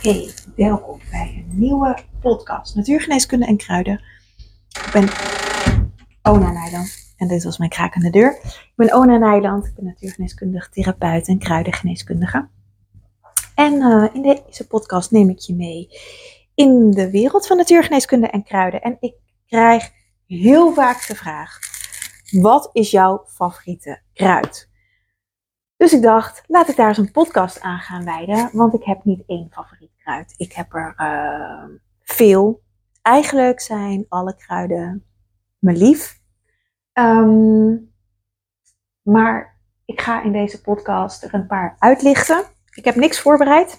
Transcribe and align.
Hey, 0.00 0.30
welkom 0.56 1.00
bij 1.10 1.44
een 1.48 1.58
nieuwe 1.58 1.98
podcast 2.20 2.74
Natuurgeneeskunde 2.74 3.46
en 3.46 3.56
Kruiden. 3.56 4.04
Ik 4.68 4.90
ben 4.92 5.08
Ona 6.22 6.52
Nijland 6.52 7.14
en 7.16 7.28
dit 7.28 7.44
was 7.44 7.58
mijn 7.58 7.70
krakende 7.70 8.10
deur. 8.10 8.38
Ik 8.42 8.72
ben 8.74 8.92
Ona 8.92 9.16
Nijland, 9.16 9.66
ik 9.66 9.74
ben 9.74 9.84
natuurgeneeskundig 9.84 10.68
therapeut 10.68 11.28
en 11.28 11.38
kruidengeneeskundige. 11.38 12.48
En 13.54 13.74
uh, 13.74 14.08
in 14.12 14.22
deze 14.22 14.66
podcast 14.66 15.10
neem 15.10 15.30
ik 15.30 15.38
je 15.38 15.54
mee 15.54 15.88
in 16.54 16.90
de 16.90 17.10
wereld 17.10 17.46
van 17.46 17.56
natuurgeneeskunde 17.56 18.26
en 18.26 18.42
kruiden. 18.42 18.82
En 18.82 18.96
ik 19.00 19.14
krijg 19.46 19.90
heel 20.26 20.74
vaak 20.74 21.06
de 21.06 21.14
vraag, 21.14 21.58
wat 22.30 22.70
is 22.72 22.90
jouw 22.90 23.24
favoriete 23.26 24.00
kruid? 24.14 24.69
Dus 25.80 25.92
ik 25.92 26.02
dacht, 26.02 26.42
laat 26.46 26.68
ik 26.68 26.76
daar 26.76 26.88
eens 26.88 26.98
een 26.98 27.10
podcast 27.10 27.60
aan 27.60 27.78
gaan 27.78 28.04
wijden, 28.04 28.50
want 28.52 28.74
ik 28.74 28.84
heb 28.84 29.04
niet 29.04 29.22
één 29.26 29.48
favoriet 29.50 29.90
kruid. 29.98 30.34
Ik 30.36 30.52
heb 30.52 30.74
er 30.74 30.94
uh, 30.96 31.64
veel. 32.02 32.62
Eigenlijk 33.02 33.60
zijn 33.60 34.06
alle 34.08 34.36
kruiden 34.36 35.04
me 35.58 35.72
lief. 35.72 36.20
Um, 36.92 37.92
maar 39.02 39.60
ik 39.84 40.00
ga 40.00 40.22
in 40.22 40.32
deze 40.32 40.60
podcast 40.60 41.22
er 41.22 41.34
een 41.34 41.46
paar 41.46 41.76
uitlichten. 41.78 42.44
Ik 42.74 42.84
heb 42.84 42.94
niks 42.94 43.20
voorbereid. 43.20 43.78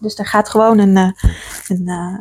Dus 0.00 0.18
er 0.18 0.26
gaat 0.26 0.48
gewoon 0.48 0.78
een, 0.78 0.96
uh, 0.96 1.12
een 1.68 1.88
uh, 1.88 2.20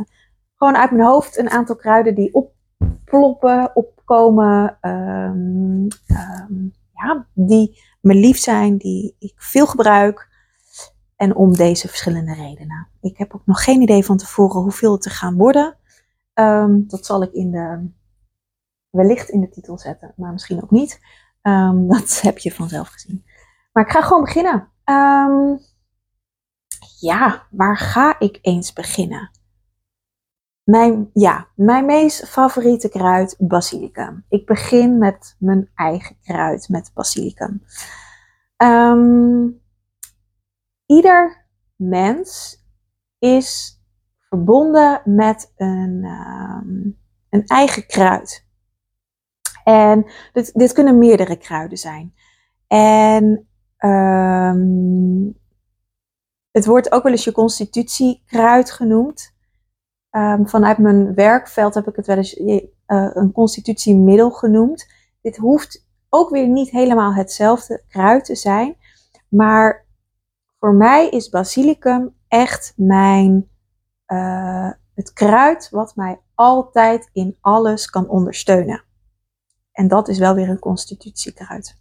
gewoon 0.55 0.77
uit 0.77 0.91
mijn 0.91 1.07
hoofd 1.07 1.37
een 1.37 1.49
aantal 1.49 1.75
kruiden 1.75 2.15
die 2.15 2.33
opploppen, 2.33 3.75
opkomen. 3.75 4.77
Um, 4.81 5.87
um, 6.07 6.73
ja, 6.93 7.27
die 7.33 7.85
me 8.07 8.15
lief 8.15 8.37
zijn, 8.37 8.77
die 8.77 9.15
ik 9.19 9.33
veel 9.35 9.67
gebruik. 9.67 10.35
En 11.15 11.35
om 11.35 11.53
deze 11.53 11.87
verschillende 11.87 12.33
redenen. 12.33 12.87
Ik 13.01 13.17
heb 13.17 13.35
ook 13.35 13.45
nog 13.45 13.63
geen 13.63 13.81
idee 13.81 14.05
van 14.05 14.17
tevoren 14.17 14.61
hoeveel 14.61 14.91
het 14.91 15.01
te 15.01 15.09
gaan 15.09 15.35
worden. 15.35 15.77
Um, 16.33 16.87
dat 16.87 17.05
zal 17.05 17.23
ik 17.23 17.31
in 17.31 17.51
de, 17.51 17.89
wellicht 18.89 19.29
in 19.29 19.41
de 19.41 19.49
titel 19.49 19.77
zetten, 19.77 20.13
maar 20.15 20.31
misschien 20.31 20.63
ook 20.63 20.71
niet. 20.71 20.99
Um, 21.41 21.87
dat 21.93 22.21
heb 22.21 22.37
je 22.37 22.51
vanzelf 22.51 22.87
gezien. 22.87 23.25
Maar 23.71 23.85
ik 23.85 23.91
ga 23.91 24.01
gewoon 24.01 24.23
beginnen. 24.23 24.71
Um, 24.85 25.59
ja, 26.99 27.47
waar 27.51 27.77
ga 27.77 28.19
ik 28.19 28.39
eens 28.41 28.73
beginnen? 28.73 29.31
Mijn, 30.67 31.09
ja, 31.13 31.47
mijn 31.55 31.85
meest 31.85 32.29
favoriete 32.29 32.89
kruid, 32.89 33.35
basilicum. 33.39 34.25
Ik 34.29 34.45
begin 34.45 34.97
met 34.97 35.35
mijn 35.39 35.69
eigen 35.75 36.17
kruid, 36.21 36.69
met 36.69 36.91
basilicum. 36.93 37.63
Um, 38.57 39.61
ieder 40.85 41.47
mens 41.75 42.57
is 43.19 43.81
verbonden 44.29 45.01
met 45.05 45.53
een, 45.55 46.03
um, 46.03 46.97
een 47.29 47.45
eigen 47.45 47.87
kruid. 47.87 48.45
En 49.63 50.05
dit, 50.33 50.53
dit, 50.53 50.73
kunnen 50.73 50.97
meerdere 50.97 51.37
kruiden 51.37 51.77
zijn. 51.77 52.13
En 52.67 53.47
um, 53.79 55.37
het 56.51 56.65
wordt 56.65 56.91
ook 56.91 57.03
wel 57.03 57.11
eens 57.11 57.23
je 57.23 57.31
constitutiekruid 57.31 58.71
genoemd. 58.71 59.36
Um, 60.17 60.47
vanuit 60.47 60.77
mijn 60.77 61.13
werkveld 61.13 61.73
heb 61.73 61.87
ik 61.87 61.95
het 61.95 62.07
wel 62.07 62.17
eens 62.17 62.37
uh, 62.37 62.61
een 62.87 63.31
constitutiemiddel 63.31 64.31
genoemd. 64.31 64.87
Dit 65.21 65.37
hoeft 65.37 65.87
ook 66.09 66.29
weer 66.29 66.47
niet 66.47 66.69
helemaal 66.69 67.13
hetzelfde 67.13 67.83
kruid 67.87 68.25
te 68.25 68.35
zijn. 68.35 68.77
Maar 69.29 69.85
voor 70.59 70.73
mij 70.73 71.09
is 71.09 71.29
basilicum 71.29 72.15
echt 72.27 72.73
mijn, 72.75 73.49
uh, 74.07 74.71
het 74.93 75.13
kruid 75.13 75.69
wat 75.69 75.95
mij 75.95 76.19
altijd 76.35 77.09
in 77.13 77.37
alles 77.41 77.89
kan 77.89 78.09
ondersteunen. 78.09 78.83
En 79.71 79.87
dat 79.87 80.07
is 80.07 80.19
wel 80.19 80.35
weer 80.35 80.49
een 80.49 80.59
constitutiekruid. 80.59 81.77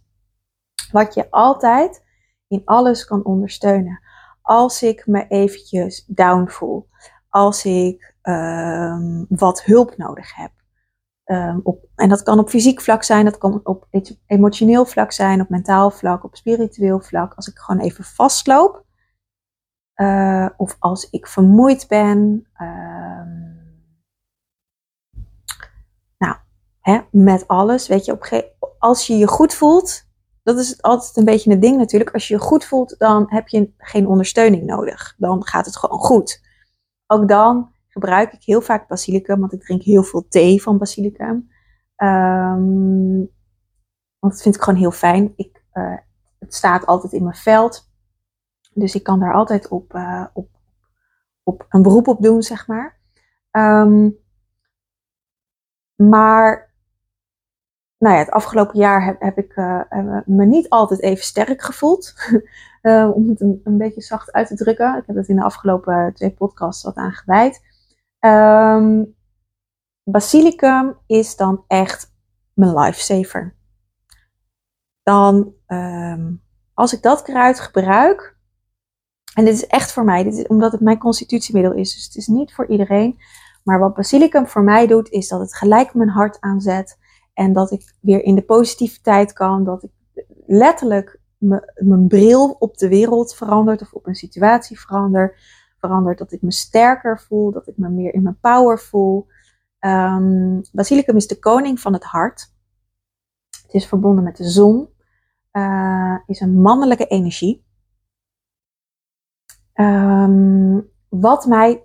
Wat 0.91 1.13
je 1.13 1.31
altijd 1.31 2.03
in 2.47 2.61
alles 2.65 3.05
kan 3.05 3.25
ondersteunen. 3.25 3.99
Als 4.41 4.83
ik 4.83 5.07
me 5.07 5.27
eventjes 5.27 6.05
down 6.07 6.47
voel. 6.47 6.87
Als 7.29 7.65
ik 7.65 8.15
um, 8.27 9.25
wat 9.29 9.63
hulp 9.63 9.97
nodig 9.97 10.35
heb. 10.35 10.51
Um, 11.25 11.59
op, 11.63 11.85
en 11.95 12.09
dat 12.09 12.23
kan 12.23 12.39
op 12.39 12.49
fysiek 12.49 12.81
vlak 12.81 13.03
zijn, 13.03 13.25
dat 13.25 13.37
kan 13.37 13.59
op 13.63 13.87
emotioneel 14.25 14.85
vlak 14.85 15.11
zijn, 15.11 15.41
op 15.41 15.49
mentaal 15.49 15.91
vlak, 15.91 16.23
op 16.23 16.35
spiritueel 16.35 16.99
vlak. 16.99 17.33
Als 17.33 17.47
ik 17.47 17.57
gewoon 17.57 17.81
even 17.81 18.03
vastloop. 18.03 18.85
Uh, 19.95 20.49
of 20.57 20.75
als 20.79 21.09
ik 21.09 21.27
vermoeid 21.27 21.87
ben. 21.87 22.47
Um, 22.61 23.55
nou, 26.17 26.35
met 27.11 27.47
alles. 27.47 27.87
Weet 27.87 28.05
je, 28.05 28.11
op 28.11 28.53
als 28.79 29.07
je 29.07 29.17
je 29.17 29.27
goed 29.27 29.53
voelt. 29.53 30.05
Dat 30.43 30.57
is 30.57 30.81
altijd 30.81 31.17
een 31.17 31.25
beetje 31.25 31.51
een 31.51 31.59
ding 31.59 31.77
natuurlijk. 31.77 32.13
Als 32.13 32.27
je 32.27 32.33
je 32.33 32.39
goed 32.39 32.65
voelt, 32.65 32.95
dan 32.97 33.25
heb 33.29 33.47
je 33.47 33.73
geen 33.77 34.07
ondersteuning 34.07 34.63
nodig. 34.63 35.15
Dan 35.17 35.45
gaat 35.45 35.65
het 35.65 35.77
gewoon 35.77 35.99
goed. 35.99 36.41
Ook 37.07 37.27
dan 37.27 37.71
gebruik 37.97 38.33
ik 38.33 38.43
heel 38.43 38.61
vaak 38.61 38.87
basilicum, 38.87 39.39
want 39.39 39.53
ik 39.53 39.61
drink 39.61 39.81
heel 39.81 40.03
veel 40.03 40.27
thee 40.27 40.61
van 40.61 40.77
basilicum. 40.77 41.49
Um, 41.97 43.17
want 44.19 44.33
dat 44.33 44.41
vind 44.41 44.55
ik 44.55 44.61
gewoon 44.61 44.79
heel 44.79 44.91
fijn. 44.91 45.33
Ik, 45.35 45.63
uh, 45.73 45.97
het 46.39 46.53
staat 46.53 46.85
altijd 46.85 47.13
in 47.13 47.23
mijn 47.23 47.35
veld. 47.35 47.89
Dus 48.73 48.95
ik 48.95 49.03
kan 49.03 49.19
daar 49.19 49.33
altijd 49.33 49.67
op, 49.67 49.93
uh, 49.93 50.25
op, 50.33 50.49
op 51.43 51.65
een 51.69 51.81
beroep 51.81 52.07
op 52.07 52.21
doen, 52.21 52.41
zeg 52.41 52.67
maar. 52.67 52.99
Um, 53.51 54.17
maar 55.95 56.73
nou 57.97 58.13
ja, 58.13 58.19
het 58.19 58.31
afgelopen 58.31 58.79
jaar 58.79 59.15
heb, 59.19 59.37
ik 59.37 59.55
uh, 59.55 59.81
me 60.25 60.45
niet 60.45 60.69
altijd 60.69 61.01
even 61.01 61.23
sterk 61.23 61.61
gevoeld. 61.61 62.13
om 63.15 63.29
het 63.29 63.41
een, 63.41 63.61
een, 63.63 63.77
beetje 63.77 64.01
zacht 64.01 64.31
uit 64.31 64.47
te 64.47 64.55
drukken. 64.55 64.97
Ik 64.97 65.03
heb 65.05 65.15
het 65.15 65.27
in 65.27 65.35
de 65.35 65.43
afgelopen 65.43 66.11
twee 66.13 66.31
podcasts 66.31 66.83
wat 66.83 66.95
aan 66.95 67.11
gewijd. 67.11 67.61
Um, 68.19 69.15
basilicum 70.03 70.97
is 71.05 71.35
dan 71.35 71.63
echt 71.67 72.13
mijn 72.53 72.73
lifesaver. 72.73 73.55
Dan, 75.03 75.53
um, 75.67 76.43
als 76.73 76.93
ik 76.93 77.01
dat 77.01 77.21
kruid 77.21 77.59
gebruik, 77.59 78.37
en 79.33 79.45
dit 79.45 79.53
is 79.53 79.67
echt 79.67 79.91
voor 79.91 80.03
mij, 80.03 80.23
dit 80.23 80.37
is 80.37 80.47
omdat 80.47 80.71
het 80.71 80.81
mijn 80.81 80.97
constitutiemiddel 80.97 81.73
is, 81.73 81.93
dus 81.93 82.03
het 82.03 82.15
is 82.15 82.27
niet 82.27 82.53
voor 82.53 82.67
iedereen. 82.67 83.19
Maar 83.63 83.79
wat 83.79 83.93
basilicum 83.93 84.47
voor 84.47 84.63
mij 84.63 84.87
doet, 84.87 85.09
is 85.09 85.27
dat 85.27 85.39
het 85.39 85.55
gelijk 85.55 85.93
mijn 85.93 86.09
hart 86.09 86.39
aanzet. 86.39 86.97
En 87.33 87.53
dat 87.53 87.71
ik 87.71 87.95
weer 88.01 88.23
in 88.23 88.35
de 88.35 88.41
positiviteit 88.41 89.33
kan. 89.33 89.63
Dat 89.63 89.83
ik 89.83 89.91
letterlijk 90.45 91.19
mijn 91.75 92.07
bril 92.07 92.49
op 92.59 92.77
de 92.77 92.87
wereld 92.87 93.35
verandert 93.35 93.81
of 93.81 93.93
op 93.93 94.07
een 94.07 94.15
situatie 94.15 94.79
verandert 94.79 95.39
dat 96.15 96.31
ik 96.31 96.41
me 96.41 96.51
sterker 96.51 97.19
voel, 97.19 97.51
dat 97.51 97.67
ik 97.67 97.77
me 97.77 97.89
meer 97.89 98.13
in 98.13 98.23
mijn 98.23 98.39
power 98.39 98.79
voel. 98.79 99.27
Um, 99.79 100.61
basilicum 100.71 101.15
is 101.15 101.27
de 101.27 101.39
koning 101.39 101.79
van 101.79 101.93
het 101.93 102.03
hart. 102.03 102.55
Het 103.61 103.73
is 103.73 103.87
verbonden 103.87 104.23
met 104.23 104.37
de 104.37 104.49
zon, 104.49 104.89
uh, 105.51 106.17
is 106.25 106.39
een 106.39 106.61
mannelijke 106.61 107.07
energie. 107.07 107.65
Um, 109.73 110.91
wat 111.09 111.45
mij, 111.45 111.83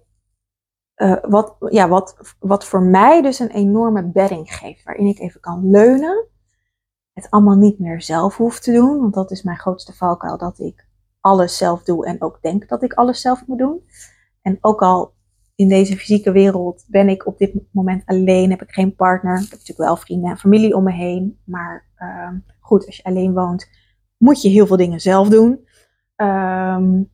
uh, 0.97 1.25
wat, 1.29 1.57
ja, 1.69 1.89
wat, 1.89 2.35
wat 2.39 2.65
voor 2.65 2.83
mij 2.83 3.23
dus 3.23 3.39
een 3.39 3.51
enorme 3.51 4.11
bedding 4.11 4.55
geeft, 4.55 4.85
waarin 4.85 5.07
ik 5.07 5.19
even 5.19 5.41
kan 5.41 5.71
leunen. 5.71 6.27
Het 7.13 7.31
allemaal 7.31 7.57
niet 7.57 7.79
meer 7.79 8.03
zelf 8.03 8.37
hoef 8.37 8.61
te 8.61 8.73
doen, 8.73 9.01
want 9.01 9.15
dat 9.15 9.31
is 9.31 9.43
mijn 9.43 9.59
grootste 9.59 9.93
valkuil, 9.93 10.39
dat 10.39 10.59
ik 10.59 10.87
alles 11.23 11.57
zelf 11.57 11.83
doe 11.83 12.07
en 12.07 12.23
ook 12.23 12.39
denk 12.43 12.69
dat 12.69 12.83
ik 12.83 12.93
alles 12.93 13.21
zelf 13.21 13.47
moet 13.47 13.59
doen. 13.59 13.81
En 14.43 14.59
ook 14.61 14.83
al 14.83 15.15
in 15.55 15.69
deze 15.69 15.97
fysieke 15.97 16.33
wereld 16.33 16.85
ben 16.89 17.09
ik 17.09 17.27
op 17.27 17.39
dit 17.39 17.55
moment 17.71 18.03
alleen, 18.07 18.51
heb 18.51 18.63
ik 18.63 18.73
geen 18.73 18.95
partner. 18.95 19.35
Ik 19.35 19.41
heb 19.41 19.51
natuurlijk 19.51 19.89
wel 19.89 19.97
vrienden 19.97 20.31
en 20.31 20.39
familie 20.39 20.77
om 20.77 20.85
me 20.85 20.93
heen. 20.93 21.41
Maar 21.45 21.87
uh, 21.99 22.29
goed, 22.61 22.87
als 22.87 22.97
je 22.97 23.05
alleen 23.05 23.33
woont, 23.33 23.69
moet 24.17 24.43
je 24.43 24.49
heel 24.49 24.67
veel 24.67 24.77
dingen 24.77 25.01
zelf 25.01 25.29
doen. 25.29 25.69
Um, 26.17 27.11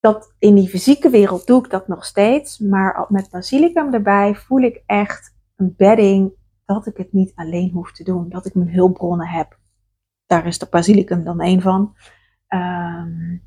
dat 0.00 0.34
in 0.38 0.54
die 0.54 0.68
fysieke 0.68 1.10
wereld 1.10 1.46
doe 1.46 1.64
ik 1.64 1.70
dat 1.70 1.88
nog 1.88 2.04
steeds. 2.04 2.58
Maar 2.58 3.06
met 3.08 3.30
basilicum 3.30 3.94
erbij 3.94 4.34
voel 4.34 4.60
ik 4.60 4.82
echt 4.86 5.36
een 5.56 5.74
bedding 5.76 6.32
dat 6.64 6.86
ik 6.86 6.96
het 6.96 7.12
niet 7.12 7.32
alleen 7.34 7.70
hoef 7.70 7.92
te 7.92 8.04
doen. 8.04 8.28
Dat 8.28 8.46
ik 8.46 8.54
mijn 8.54 8.72
hulpbronnen 8.72 9.28
heb. 9.28 9.58
Daar 10.26 10.46
is 10.46 10.58
de 10.58 10.66
basilicum 10.70 11.24
dan 11.24 11.42
een 11.42 11.60
van. 11.60 11.94
Um, 12.48 13.42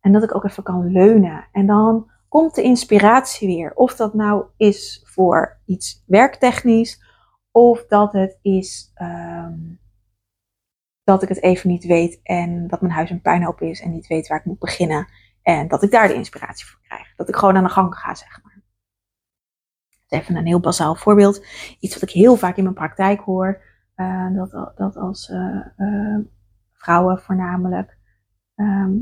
en 0.00 0.12
dat 0.12 0.22
ik 0.22 0.34
ook 0.34 0.44
even 0.44 0.62
kan 0.62 0.92
leunen. 0.92 1.48
En 1.52 1.66
dan 1.66 2.10
komt 2.28 2.54
de 2.54 2.62
inspiratie 2.62 3.48
weer. 3.48 3.74
Of 3.74 3.96
dat 3.96 4.14
nou 4.14 4.44
is 4.56 5.02
voor 5.04 5.60
iets 5.64 6.04
werktechnisch. 6.06 7.04
Of 7.50 7.86
dat 7.86 8.12
het 8.12 8.38
is 8.42 8.92
um, 9.02 9.80
dat 11.04 11.22
ik 11.22 11.28
het 11.28 11.42
even 11.42 11.70
niet 11.70 11.84
weet. 11.84 12.20
En 12.22 12.66
dat 12.66 12.80
mijn 12.80 12.92
huis 12.92 13.10
een 13.10 13.20
puinhoop 13.20 13.60
is. 13.60 13.80
En 13.80 13.90
niet 13.90 14.06
weet 14.06 14.28
waar 14.28 14.38
ik 14.38 14.44
moet 14.44 14.58
beginnen. 14.58 15.08
En 15.42 15.68
dat 15.68 15.82
ik 15.82 15.90
daar 15.90 16.08
de 16.08 16.14
inspiratie 16.14 16.66
voor 16.66 16.80
krijg. 16.82 17.14
Dat 17.16 17.28
ik 17.28 17.36
gewoon 17.36 17.56
aan 17.56 17.64
de 17.64 17.70
gang 17.70 17.94
ga, 17.94 18.14
zeg 18.14 18.42
maar. 18.42 18.62
Even 20.08 20.36
een 20.36 20.46
heel 20.46 20.60
bazaal 20.60 20.94
voorbeeld. 20.94 21.46
Iets 21.80 21.94
wat 21.94 22.02
ik 22.02 22.10
heel 22.10 22.36
vaak 22.36 22.56
in 22.56 22.62
mijn 22.62 22.74
praktijk 22.74 23.20
hoor. 23.20 23.62
Uh, 23.96 24.34
dat, 24.34 24.72
dat 24.76 24.96
als 24.96 25.28
uh, 25.28 26.18
vrouwen 26.72 27.18
voornamelijk 27.18 28.00
ehm, 28.54 28.92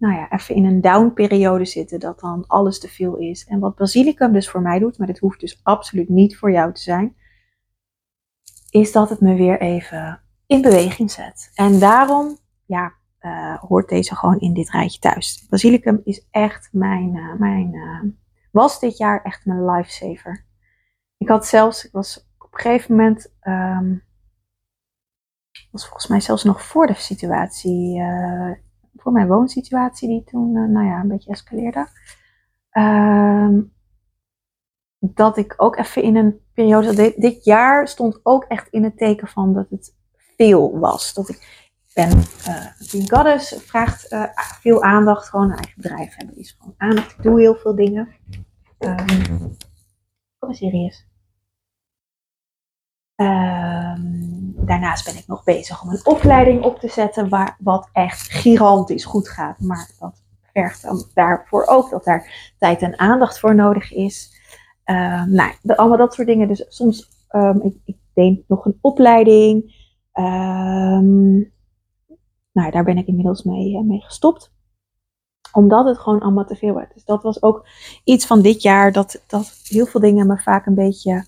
nou 0.00 0.14
ja, 0.14 0.30
even 0.30 0.54
in 0.54 0.64
een 0.64 0.80
down-periode 0.80 1.64
zitten, 1.64 2.00
dat 2.00 2.20
dan 2.20 2.44
alles 2.46 2.80
te 2.80 2.88
veel 2.88 3.16
is. 3.16 3.46
En 3.46 3.58
wat 3.58 3.76
basilicum 3.76 4.32
dus 4.32 4.50
voor 4.50 4.62
mij 4.62 4.78
doet, 4.78 4.98
maar 4.98 5.06
dit 5.06 5.18
hoeft 5.18 5.40
dus 5.40 5.60
absoluut 5.62 6.08
niet 6.08 6.36
voor 6.36 6.52
jou 6.52 6.72
te 6.72 6.80
zijn, 6.80 7.16
is 8.70 8.92
dat 8.92 9.08
het 9.08 9.20
me 9.20 9.34
weer 9.34 9.60
even 9.60 10.20
in 10.46 10.62
beweging 10.62 11.10
zet. 11.10 11.50
En 11.54 11.78
daarom, 11.78 12.38
ja, 12.66 12.92
uh, 13.20 13.58
hoort 13.58 13.88
deze 13.88 14.16
gewoon 14.16 14.38
in 14.38 14.54
dit 14.54 14.70
rijtje 14.70 15.00
thuis. 15.00 15.46
Basilicum 15.48 16.00
is 16.04 16.26
echt 16.30 16.68
mijn, 16.72 17.14
uh, 17.14 17.34
mijn 17.38 17.74
uh, 17.74 18.12
was 18.50 18.80
dit 18.80 18.96
jaar 18.96 19.22
echt 19.22 19.44
mijn 19.44 19.64
lifesaver. 19.64 20.46
Ik 21.16 21.28
had 21.28 21.46
zelfs, 21.46 21.84
ik 21.84 21.92
was 21.92 22.28
op 22.38 22.54
een 22.54 22.60
gegeven 22.60 22.96
moment, 22.96 23.32
um, 23.42 24.02
was 25.70 25.84
volgens 25.84 26.06
mij 26.06 26.20
zelfs 26.20 26.44
nog 26.44 26.62
voor 26.62 26.86
de 26.86 26.94
situatie 26.94 28.02
voor 28.96 29.12
mijn 29.12 29.28
woonsituatie 29.28 30.08
die 30.08 30.24
toen, 30.24 30.56
uh, 30.56 30.68
nou 30.68 30.86
ja, 30.86 31.00
een 31.00 31.08
beetje 31.08 31.30
escaleerde. 31.30 31.86
Uh, 32.72 33.58
dat 34.98 35.36
ik 35.36 35.54
ook 35.56 35.76
even 35.76 36.02
in 36.02 36.16
een 36.16 36.40
periode, 36.52 36.94
dit, 36.94 37.20
dit, 37.20 37.44
jaar 37.44 37.88
stond 37.88 38.20
ook 38.22 38.44
echt 38.44 38.68
in 38.68 38.84
het 38.84 38.96
teken 38.96 39.28
van 39.28 39.54
dat 39.54 39.70
het 39.70 39.96
veel 40.36 40.78
was. 40.78 41.14
Dat 41.14 41.28
ik 41.28 41.68
ben, 41.94 42.18
uh, 42.48 42.88
Team 42.88 43.08
Goddess 43.08 43.54
vraagt 43.64 44.12
uh, 44.12 44.24
veel 44.36 44.82
aandacht, 44.82 45.28
gewoon 45.28 45.50
een 45.50 45.56
eigen 45.56 45.82
bedrijf 45.82 46.16
hebben 46.16 46.36
is 46.36 46.56
gewoon 46.58 46.74
aandacht. 46.76 47.10
Ik 47.10 47.22
doe 47.22 47.40
heel 47.40 47.54
veel 47.54 47.74
dingen. 47.74 48.08
Um, 48.78 49.56
kom 50.38 50.48
eens 50.48 50.58
serieus. 50.58 51.08
Daarnaast 54.70 55.04
ben 55.04 55.16
ik 55.16 55.26
nog 55.26 55.44
bezig 55.44 55.82
om 55.82 55.88
een 55.88 56.06
opleiding 56.06 56.62
op 56.62 56.78
te 56.78 56.88
zetten 56.88 57.28
waar, 57.28 57.56
wat 57.58 57.88
echt 57.92 58.30
gigantisch 58.30 59.04
goed 59.04 59.28
gaat. 59.28 59.60
Maar 59.60 59.90
dat 59.98 60.22
vergt 60.52 60.82
dan 60.82 61.04
daarvoor 61.14 61.66
ook 61.66 61.90
dat 61.90 62.04
daar 62.04 62.52
tijd 62.58 62.82
en 62.82 62.98
aandacht 62.98 63.38
voor 63.38 63.54
nodig 63.54 63.92
is. 63.92 64.38
Um, 64.84 65.30
nou, 65.32 65.52
allemaal 65.64 65.98
dat 65.98 66.14
soort 66.14 66.28
dingen. 66.28 66.48
Dus 66.48 66.64
soms, 66.68 67.08
um, 67.30 67.60
ik, 67.62 67.76
ik 67.84 67.96
deed 68.14 68.44
nog 68.48 68.64
een 68.64 68.78
opleiding. 68.80 69.74
nou, 72.52 72.70
daar 72.70 72.84
ben 72.84 72.98
ik 72.98 73.06
inmiddels 73.06 73.42
mee, 73.42 73.76
eh, 73.76 73.82
mee 73.82 74.00
gestopt 74.00 74.52
omdat 75.52 75.86
het 75.86 75.98
gewoon 75.98 76.20
allemaal 76.20 76.44
te 76.44 76.56
veel 76.56 76.74
werd. 76.74 76.94
Dus 76.94 77.04
dat 77.04 77.22
was 77.22 77.42
ook 77.42 77.66
iets 78.04 78.26
van 78.26 78.42
dit 78.42 78.62
jaar. 78.62 78.92
Dat, 78.92 79.22
dat 79.26 79.60
heel 79.64 79.86
veel 79.86 80.00
dingen 80.00 80.26
me 80.26 80.38
vaak 80.38 80.66
een 80.66 80.74
beetje 80.74 81.24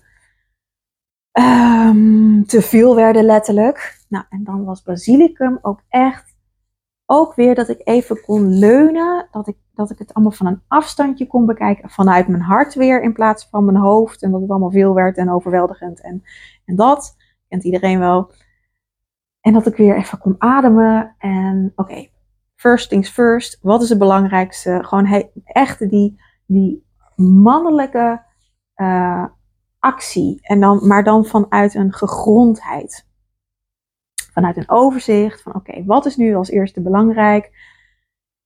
um, 1.39 2.45
te 2.45 2.61
veel 2.61 2.95
werden 2.95 3.23
letterlijk. 3.23 4.01
Nou, 4.09 4.25
en 4.29 4.43
dan 4.43 4.63
was 4.63 4.83
basilicum 4.83 5.59
ook 5.61 5.81
echt, 5.89 6.35
ook 7.05 7.35
weer 7.35 7.55
dat 7.55 7.69
ik 7.69 7.81
even 7.83 8.21
kon 8.21 8.47
leunen, 8.47 9.27
dat 9.31 9.47
ik, 9.47 9.57
dat 9.73 9.89
ik 9.89 9.97
het 9.97 10.13
allemaal 10.13 10.31
van 10.33 10.45
een 10.45 10.61
afstandje 10.67 11.27
kon 11.27 11.45
bekijken, 11.45 11.89
vanuit 11.89 12.27
mijn 12.27 12.41
hart 12.41 12.73
weer 12.73 13.01
in 13.01 13.13
plaats 13.13 13.47
van 13.49 13.65
mijn 13.65 13.77
hoofd. 13.77 14.23
En 14.23 14.31
dat 14.31 14.41
het 14.41 14.49
allemaal 14.49 14.71
veel 14.71 14.93
werd 14.93 15.17
en 15.17 15.31
overweldigend 15.31 16.01
en, 16.01 16.23
en 16.65 16.75
dat, 16.75 17.15
kent 17.47 17.63
iedereen 17.63 17.99
wel. 17.99 18.31
En 19.41 19.53
dat 19.53 19.67
ik 19.67 19.75
weer 19.75 19.95
even 19.95 20.17
kon 20.17 20.35
ademen 20.37 21.15
en 21.17 21.71
oké, 21.75 22.07
first 22.55 22.89
things 22.89 23.09
first, 23.09 23.59
wat 23.61 23.81
is 23.81 23.89
het 23.89 23.97
belangrijkste? 23.97 24.79
Gewoon 24.83 25.29
echt 25.43 25.89
die, 25.89 26.21
die 26.45 26.85
mannelijke 27.15 28.21
uh, 28.75 29.25
actie. 29.83 30.39
En 30.41 30.59
dan, 30.59 30.87
maar 30.87 31.03
dan 31.03 31.25
vanuit 31.25 31.73
een 31.73 31.93
gegrondheid. 31.93 33.07
Vanuit 34.31 34.57
een 34.57 34.69
overzicht 34.69 35.41
van 35.41 35.55
oké, 35.55 35.83
wat 35.85 36.05
is 36.05 36.15
nu 36.15 36.35
als 36.35 36.49
eerste 36.49 36.81
belangrijk? 36.81 37.51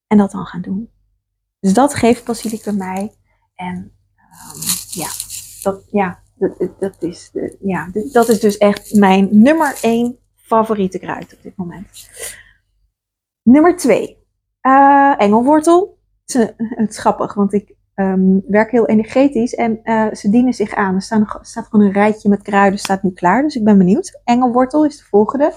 En 0.07 0.17
dat 0.17 0.31
dan 0.31 0.45
gaan 0.45 0.61
doen. 0.61 0.91
Dus 1.59 1.73
dat 1.73 1.93
geeft 1.93 2.25
basilicum 2.25 2.77
mij. 2.77 3.15
En 3.55 3.75
um, 3.75 4.61
ja, 4.89 5.07
dat, 5.61 5.87
ja, 5.91 6.23
dat, 6.35 6.79
dat, 6.79 7.03
is, 7.03 7.31
ja, 7.59 7.89
dat 8.11 8.29
is 8.29 8.39
dus 8.39 8.57
echt 8.57 8.95
mijn 8.95 9.29
nummer 9.31 9.79
één 9.81 10.17
favoriete 10.35 10.99
kruid 10.99 11.33
op 11.33 11.41
dit 11.41 11.55
moment. 11.55 12.09
Nummer 13.43 13.75
twee, 13.75 14.25
uh, 14.61 15.21
engelwortel. 15.21 15.97
Het 16.25 16.89
is 16.89 16.97
grappig, 16.97 17.33
want 17.33 17.53
ik 17.53 17.76
um, 17.99 18.43
werken 18.47 18.77
heel 18.77 18.87
energetisch 18.87 19.55
en 19.55 19.79
uh, 19.83 20.13
ze 20.13 20.29
dienen 20.29 20.53
zich 20.53 20.73
aan. 20.73 20.95
Er 20.95 21.01
staat, 21.41 21.67
gewoon 21.69 21.85
een 21.85 21.93
rijtje 21.93 22.29
met 22.29 22.41
kruiden, 22.41 22.79
staat 22.79 23.03
nu 23.03 23.11
klaar, 23.11 23.41
dus 23.41 23.55
ik 23.55 23.63
ben 23.63 23.77
benieuwd. 23.77 24.21
Engelwortel 24.23 24.85
is 24.85 24.97
de 24.97 25.03
volgende. 25.03 25.53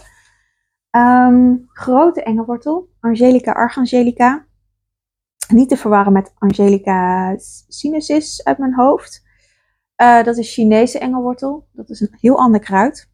Um, 0.91 1.65
grote 1.69 2.23
engelwortel, 2.23 2.89
Angelica 3.01 3.53
archangelica. 3.53 4.47
Niet 5.49 5.69
te 5.69 5.77
verwarren 5.77 6.13
met 6.13 6.33
Angelica 6.39 7.35
sinensis 7.69 8.45
uit 8.45 8.59
mijn 8.59 8.75
hoofd. 8.75 9.23
Uh, 9.97 10.23
dat 10.23 10.37
is 10.37 10.55
Chinese 10.55 10.99
engelwortel. 10.99 11.67
Dat 11.73 11.91
is 11.91 12.01
een 12.01 12.17
heel 12.21 12.39
ander 12.39 12.61
kruid. 12.61 13.11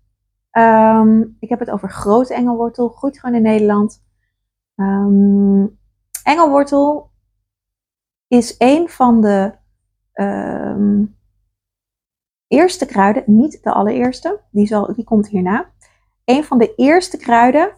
Um, 0.52 1.36
ik 1.40 1.48
heb 1.48 1.58
het 1.58 1.70
over 1.70 1.90
grote 1.90 2.34
engelwortel. 2.34 2.88
Groeit 2.88 3.18
gewoon 3.20 3.36
in 3.36 3.42
Nederland. 3.42 4.04
Engelwortel 6.24 7.10
is 8.28 8.54
een 8.58 8.88
van 8.88 9.20
de 9.20 9.52
um, 10.14 11.16
eerste 12.46 12.86
kruiden, 12.86 13.22
niet 13.26 13.62
de 13.62 13.72
allereerste, 13.72 14.40
die, 14.50 14.66
zal, 14.66 14.94
die 14.94 15.04
komt 15.04 15.28
hierna. 15.28 15.70
Een 16.24 16.44
van 16.44 16.58
de 16.58 16.74
eerste 16.74 17.16
kruiden 17.16 17.70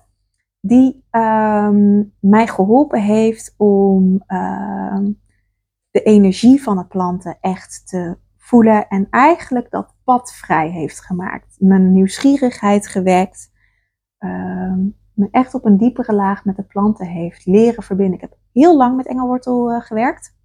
die 0.61 1.05
um, 1.11 2.15
mij 2.21 2.47
geholpen 2.47 3.03
heeft 3.03 3.55
om 3.57 4.25
um, 4.27 5.21
de 5.91 6.03
energie 6.03 6.63
van 6.63 6.77
de 6.77 6.87
planten 6.87 7.39
echt 7.41 7.89
te 7.89 8.19
voelen 8.37 8.89
en 8.89 9.07
eigenlijk 9.11 9.71
dat 9.71 9.95
pad 10.05 10.33
vrij 10.33 10.71
heeft 10.71 11.01
gemaakt. 11.01 11.57
Mijn 11.59 11.93
nieuwsgierigheid 11.93 12.87
gewekt, 12.87 13.51
me 15.13 15.29
echt 15.31 15.55
op 15.55 15.65
een 15.65 15.77
diepere 15.77 16.15
laag 16.15 16.45
met 16.45 16.57
de 16.57 16.63
planten 16.63 17.07
heeft 17.07 17.47
leren 17.47 17.83
verbinden. 17.83 18.15
Ik 18.15 18.21
heb 18.21 18.37
heel 18.53 18.77
lang 18.77 18.97
met 18.97 19.07
engelwortel 19.07 19.73
uh, 19.73 19.81
gewerkt 19.81 20.37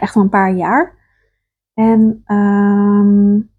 echt 0.00 0.16
al 0.16 0.22
een 0.22 0.28
paar 0.28 0.54
jaar. 0.54 1.02
En 1.74 2.22
um, 2.26 3.50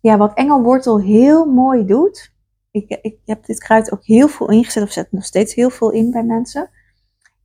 ja, 0.00 0.16
wat 0.16 0.34
engelwortel 0.34 1.00
heel 1.00 1.44
mooi 1.44 1.84
doet. 1.84 2.32
Ik, 2.70 2.98
ik 3.02 3.18
heb 3.24 3.46
dit 3.46 3.58
kruid 3.58 3.92
ook 3.92 4.04
heel 4.04 4.28
veel 4.28 4.50
ingezet, 4.50 4.82
of 4.82 4.90
zet 4.90 5.12
nog 5.12 5.24
steeds 5.24 5.54
heel 5.54 5.70
veel 5.70 5.90
in 5.90 6.10
bij 6.10 6.24
mensen. 6.24 6.70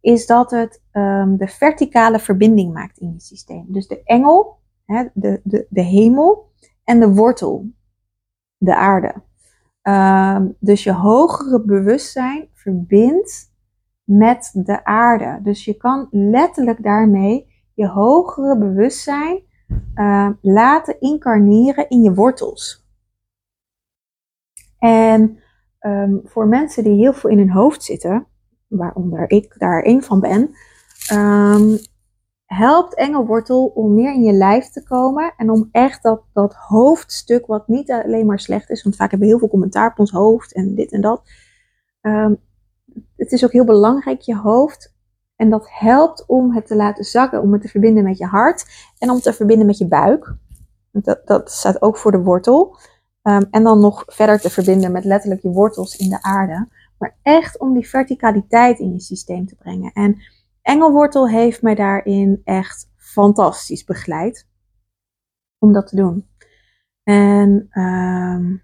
Is 0.01 0.25
dat 0.25 0.51
het 0.51 0.81
um, 0.91 1.37
de 1.37 1.47
verticale 1.47 2.19
verbinding 2.19 2.73
maakt 2.73 2.97
in 2.97 3.13
je 3.13 3.19
systeem. 3.19 3.65
Dus 3.67 3.87
de 3.87 4.03
engel, 4.03 4.59
hè, 4.85 5.07
de, 5.13 5.41
de, 5.43 5.65
de 5.69 5.81
hemel 5.81 6.51
en 6.83 6.99
de 6.99 7.09
wortel, 7.09 7.71
de 8.57 8.75
aarde. 8.75 9.13
Um, 9.83 10.55
dus 10.59 10.83
je 10.83 10.93
hogere 10.93 11.63
bewustzijn 11.63 12.47
verbindt 12.53 13.48
met 14.09 14.51
de 14.53 14.85
aarde. 14.85 15.39
Dus 15.43 15.65
je 15.65 15.73
kan 15.73 16.07
letterlijk 16.11 16.83
daarmee 16.83 17.47
je 17.73 17.87
hogere 17.87 18.57
bewustzijn 18.57 19.41
uh, 19.95 20.29
laten 20.41 20.99
incarneren 20.99 21.89
in 21.89 22.01
je 22.01 22.13
wortels. 22.13 22.87
En 24.77 25.39
um, 25.79 26.21
voor 26.23 26.47
mensen 26.47 26.83
die 26.83 26.97
heel 26.97 27.13
veel 27.13 27.29
in 27.29 27.37
hun 27.37 27.51
hoofd 27.51 27.83
zitten, 27.83 28.27
waaronder 28.67 29.29
ik 29.29 29.55
daar 29.57 29.81
één 29.81 30.03
van 30.03 30.19
ben, 30.19 30.49
um, 31.13 31.77
helpt 32.45 32.95
engelwortel 32.95 33.65
om 33.65 33.93
meer 33.93 34.13
in 34.13 34.23
je 34.23 34.33
lijf 34.33 34.67
te 34.67 34.83
komen 34.83 35.33
en 35.37 35.49
om 35.49 35.69
echt 35.71 36.03
dat, 36.03 36.23
dat 36.33 36.53
hoofdstuk, 36.53 37.45
wat 37.45 37.67
niet 37.67 37.91
alleen 37.91 38.25
maar 38.25 38.39
slecht 38.39 38.69
is, 38.69 38.83
want 38.83 38.95
vaak 38.95 39.09
hebben 39.09 39.27
we 39.27 39.33
heel 39.33 39.41
veel 39.41 39.49
commentaar 39.49 39.91
op 39.91 39.99
ons 39.99 40.11
hoofd 40.11 40.53
en 40.53 40.75
dit 40.75 40.91
en 40.91 41.01
dat, 41.01 41.21
um, 42.01 42.37
het 43.15 43.31
is 43.31 43.43
ook 43.43 43.51
heel 43.51 43.65
belangrijk, 43.65 44.21
je 44.21 44.37
hoofd. 44.37 44.97
En 45.35 45.49
dat 45.49 45.67
helpt 45.71 46.25
om 46.27 46.53
het 46.55 46.67
te 46.67 46.75
laten 46.75 47.03
zakken, 47.03 47.41
om 47.41 47.53
het 47.53 47.61
te 47.61 47.67
verbinden 47.67 48.03
met 48.03 48.17
je 48.17 48.25
hart 48.25 48.65
en 48.97 49.09
om 49.09 49.19
te 49.19 49.33
verbinden 49.33 49.65
met 49.65 49.77
je 49.77 49.87
buik. 49.87 50.35
Dat, 50.91 51.21
dat 51.25 51.51
staat 51.51 51.81
ook 51.81 51.97
voor 51.97 52.11
de 52.11 52.21
wortel. 52.21 52.77
Um, 53.23 53.47
en 53.51 53.63
dan 53.63 53.79
nog 53.79 54.03
verder 54.07 54.39
te 54.39 54.49
verbinden 54.49 54.91
met 54.91 55.03
letterlijk 55.03 55.41
je 55.41 55.49
wortels 55.49 55.95
in 55.95 56.09
de 56.09 56.21
aarde. 56.21 56.67
Maar 56.97 57.17
echt 57.21 57.59
om 57.59 57.73
die 57.73 57.89
verticaliteit 57.89 58.79
in 58.79 58.93
je 58.93 58.99
systeem 58.99 59.45
te 59.45 59.55
brengen. 59.55 59.91
En 59.93 60.21
Engelwortel 60.61 61.29
heeft 61.29 61.61
mij 61.61 61.75
daarin 61.75 62.41
echt 62.43 62.91
fantastisch 62.95 63.83
begeleid. 63.83 64.47
Om 65.57 65.73
dat 65.73 65.87
te 65.87 65.95
doen. 65.95 66.27
En 67.03 67.67
um, 67.71 68.63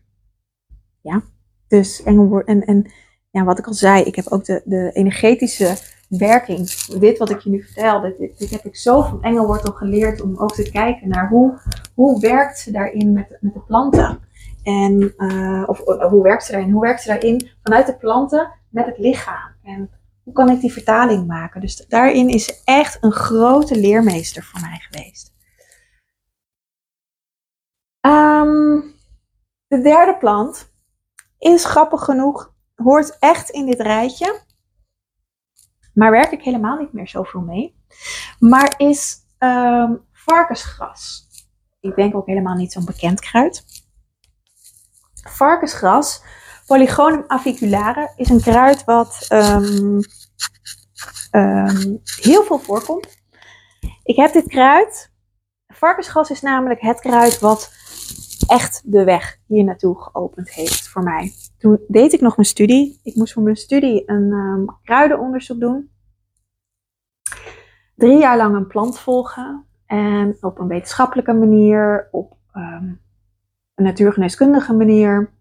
ja, 1.01 1.24
dus 1.67 2.03
Engelwortel. 2.03 2.55
En, 2.55 2.65
en 2.65 2.91
ja, 3.36 3.44
wat 3.44 3.60
ik 3.60 3.68
al 3.68 3.74
zei, 3.74 4.04
ik 4.04 4.15
heb 4.15 4.27
ook 4.27 4.46
de, 4.46 4.62
de 4.65 4.92
energetische 4.94 5.77
werking. 6.08 6.70
Dit 7.00 7.18
wat 7.18 7.30
ik 7.30 7.39
je 7.39 7.50
nu 7.50 7.63
vertel, 7.63 8.01
dit, 8.01 8.50
heb 8.50 8.65
ik 8.65 8.75
zo 8.75 9.01
van 9.01 9.24
Engelwortel 9.24 9.74
geleerd 9.74 10.22
om 10.22 10.38
ook 10.38 10.54
te 10.54 10.72
kijken 10.72 11.10
naar 11.10 11.30
hoe, 11.30 11.60
hoe 11.96 12.20
werkt 12.20 12.60
ze 12.60 12.72
daarin 12.72 13.13
met, 13.13 13.38
met 13.42 13.54
de 13.54 13.60
planten. 13.60 14.20
En, 14.63 15.13
uh, 15.18 15.63
of 15.65 15.80
hoe 16.10 16.24
werkt 16.24 16.44
ze 16.44 16.51
daarin? 16.51 16.72
Hoe 16.72 16.82
werkt 16.82 17.01
ze 17.01 17.08
daarin 17.08 17.50
vanuit 17.63 17.86
de 17.86 17.96
planten 17.96 18.51
met 18.70 18.86
het 18.86 18.98
lichaam? 18.98 19.51
En 19.63 19.89
hoe 20.24 20.34
kan 20.34 20.50
ik 20.50 20.60
die 20.60 20.74
vertaling 20.74 21.27
maken? 21.27 21.62
Dus 21.62 21.88
daarin 21.88 22.30
is 22.30 22.62
echt 22.63 22.98
een 23.01 23.12
grote 23.12 23.80
leermeester 23.80 24.44
voor 24.44 24.60
mij 24.60 24.80
geweest. 24.89 25.34
Um, 28.01 28.84
de 29.68 29.82
derde 29.82 30.18
plant 30.18 30.74
is 31.39 31.65
grappig 31.65 32.04
genoeg, 32.04 32.54
hoort 32.75 33.20
echt 33.20 33.50
in 33.50 33.65
dit 33.65 33.79
rijtje. 33.79 34.41
Maar 35.94 36.12
werk 36.12 36.32
ik 36.32 36.41
helemaal 36.41 36.77
niet 36.77 36.94
meer 36.94 37.08
zoveel 37.08 37.41
mee. 37.41 37.84
Maar 38.39 38.74
is 38.77 39.17
um, 39.39 40.05
varkensgras. 40.12 41.27
Ik 41.79 41.96
denk 41.96 42.15
ook 42.15 42.27
helemaal 42.27 42.55
niet 42.55 42.72
zo'n 42.72 42.86
bekend 42.86 43.20
kruid. 43.20 43.65
Varkensgras, 45.13 46.24
Polygonum 46.65 47.24
aviculare, 47.27 48.13
is 48.15 48.29
een 48.29 48.41
kruid 48.41 48.84
wat 48.84 49.25
um, 49.29 50.00
um, 51.32 52.01
heel 52.22 52.44
veel 52.44 52.60
voorkomt. 52.60 53.24
Ik 54.03 54.15
heb 54.15 54.34
dit 54.34 54.48
kruid. 54.48 55.13
Varkensgras 55.67 56.29
is 56.29 56.41
namelijk 56.41 56.82
het 56.82 57.00
kruid 57.00 57.39
wat 57.39 57.74
echt 58.48 58.82
de 58.86 59.03
weg 59.03 59.39
hier 59.48 59.63
naartoe 59.63 60.01
geopend 60.01 60.50
heeft 60.50 60.88
voor 60.88 61.03
mij. 61.03 61.34
Toen 61.57 61.79
deed 61.88 62.13
ik 62.13 62.21
nog 62.21 62.35
mijn 62.35 62.47
studie. 62.47 63.00
Ik 63.03 63.15
moest 63.15 63.33
voor 63.33 63.43
mijn 63.43 63.55
studie 63.55 64.03
een 64.05 64.31
um, 64.31 64.65
kruidenonderzoek 64.83 65.59
doen. 65.59 65.89
Drie 67.95 68.17
jaar 68.17 68.38
lang 68.38 68.55
een 68.55 68.67
plant 68.67 69.00
volgen. 69.00 69.65
En 69.85 70.38
op 70.41 70.59
een 70.59 70.67
wetenschappelijke 70.67 71.33
manier, 71.33 72.07
op 72.12 72.38
um, 72.53 73.01
een 73.75 73.83
natuurgeneeskundige 73.83 74.74
manier. 74.74 75.33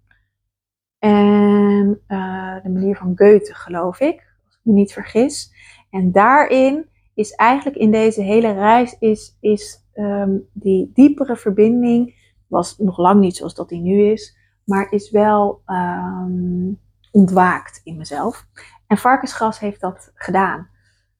En 0.99 2.01
uh, 2.09 2.63
de 2.63 2.69
manier 2.69 2.97
van 2.97 3.13
Goethe, 3.17 3.55
geloof 3.55 4.01
ik, 4.01 4.35
als 4.45 4.55
ik 4.55 4.61
me 4.63 4.73
niet 4.73 4.93
vergis. 4.93 5.53
En 5.91 6.13
daarin 6.13 6.89
is 7.15 7.31
eigenlijk 7.31 7.77
in 7.77 7.91
deze 7.91 8.23
hele 8.23 8.53
reis 8.53 8.97
is, 8.99 9.37
is 9.41 9.85
um, 9.95 10.49
die 10.53 10.91
diepere 10.95 11.37
verbinding 11.37 12.15
was 12.47 12.79
nog 12.79 12.99
lang 12.99 13.21
niet 13.21 13.37
zoals 13.37 13.55
dat 13.55 13.69
die 13.69 13.81
nu 13.81 14.03
is, 14.03 14.37
maar 14.65 14.91
is 14.91 15.11
wel 15.11 15.63
um, 15.67 16.81
ontwaakt 17.11 17.81
in 17.85 17.97
mezelf. 17.97 18.47
En 18.87 18.97
varkensgras 18.97 19.59
heeft 19.59 19.81
dat 19.81 20.11
gedaan. 20.15 20.69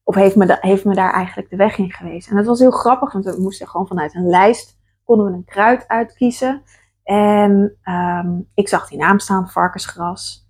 Of 0.03 0.15
heeft 0.15 0.35
me, 0.35 0.57
heeft 0.59 0.85
me 0.85 0.95
daar 0.95 1.13
eigenlijk 1.13 1.49
de 1.49 1.55
weg 1.55 1.77
in 1.77 1.91
geweest. 1.91 2.29
En 2.29 2.35
dat 2.35 2.45
was 2.45 2.59
heel 2.59 2.71
grappig, 2.71 3.11
want 3.11 3.25
we 3.25 3.41
moesten 3.41 3.67
gewoon 3.67 3.87
vanuit 3.87 4.15
een 4.15 4.29
lijst, 4.29 4.79
konden 5.03 5.25
we 5.25 5.31
een 5.31 5.45
kruid 5.45 5.87
uitkiezen. 5.87 6.63
En 7.03 7.77
um, 7.83 8.49
ik 8.53 8.67
zag 8.67 8.87
die 8.87 8.97
naam 8.97 9.19
staan, 9.19 9.49
varkensgras. 9.49 10.49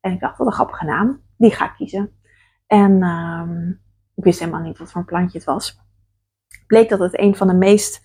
En 0.00 0.12
ik 0.12 0.20
dacht, 0.20 0.38
wat 0.38 0.46
een 0.46 0.52
grappige 0.52 0.84
naam, 0.84 1.22
die 1.36 1.50
ga 1.50 1.64
ik 1.64 1.74
kiezen. 1.76 2.12
En 2.66 3.02
um, 3.02 3.80
ik 4.14 4.24
wist 4.24 4.38
helemaal 4.38 4.60
niet 4.60 4.78
wat 4.78 4.90
voor 4.90 5.00
een 5.00 5.06
plantje 5.06 5.38
het 5.38 5.46
was. 5.46 5.80
Bleek 6.66 6.88
dat 6.88 6.98
het 6.98 7.18
een 7.18 7.36
van 7.36 7.46
de 7.46 7.54
meest 7.54 8.04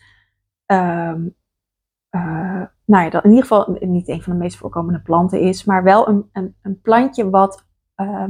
uh, 2.11 2.61
nou 2.85 3.03
ja, 3.03 3.09
dat 3.09 3.23
in 3.23 3.29
ieder 3.29 3.45
geval 3.45 3.77
niet 3.79 4.07
een 4.07 4.23
van 4.23 4.33
de 4.33 4.39
meest 4.39 4.57
voorkomende 4.57 5.01
planten 5.01 5.39
is, 5.39 5.63
maar 5.63 5.83
wel 5.83 6.07
een, 6.07 6.29
een, 6.33 6.55
een 6.61 6.81
plantje 6.81 7.29
wat 7.29 7.65
uh, 7.95 8.27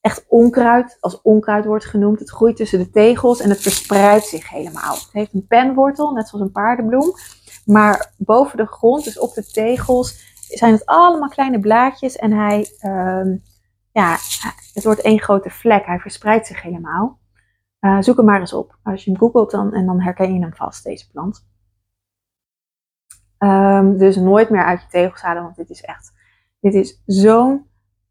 echt 0.00 0.24
onkruid, 0.28 0.96
als 1.00 1.22
onkruid 1.22 1.64
wordt 1.64 1.84
genoemd. 1.84 2.18
Het 2.18 2.30
groeit 2.30 2.56
tussen 2.56 2.78
de 2.78 2.90
tegels 2.90 3.40
en 3.40 3.48
het 3.48 3.60
verspreidt 3.60 4.24
zich 4.24 4.50
helemaal. 4.50 4.94
Het 4.94 5.08
heeft 5.12 5.34
een 5.34 5.46
penwortel, 5.46 6.12
net 6.12 6.28
zoals 6.28 6.44
een 6.44 6.52
paardenbloem, 6.52 7.12
maar 7.64 8.12
boven 8.16 8.56
de 8.56 8.66
grond, 8.66 9.04
dus 9.04 9.18
op 9.18 9.34
de 9.34 9.44
tegels, 9.44 10.30
zijn 10.48 10.72
het 10.72 10.86
allemaal 10.86 11.28
kleine 11.28 11.60
blaadjes 11.60 12.16
en 12.16 12.32
hij, 12.32 12.66
uh, 12.80 13.36
ja, 13.92 14.16
het 14.72 14.84
wordt 14.84 15.00
één 15.00 15.20
grote 15.20 15.50
vlek. 15.50 15.86
Hij 15.86 15.98
verspreidt 15.98 16.46
zich 16.46 16.62
helemaal. 16.62 17.20
Uh, 17.80 18.00
zoek 18.00 18.16
hem 18.16 18.24
maar 18.24 18.40
eens 18.40 18.52
op. 18.52 18.78
Als 18.82 19.04
je 19.04 19.10
hem 19.10 19.18
googelt 19.20 19.50
dan, 19.50 19.72
en 19.72 19.86
dan 19.86 20.00
herken 20.00 20.34
je 20.34 20.40
hem 20.40 20.54
vast, 20.54 20.84
deze 20.84 21.10
plant. 21.10 21.46
Um, 23.44 23.98
dus 23.98 24.16
nooit 24.16 24.50
meer 24.50 24.64
uit 24.64 24.80
je 24.80 24.88
tegels 24.88 25.22
halen, 25.22 25.42
want 25.42 25.56
dit 25.56 25.70
is 25.70 25.82
echt, 25.82 26.12
dit 26.60 26.74
is 26.74 27.02
zo'n 27.06 27.66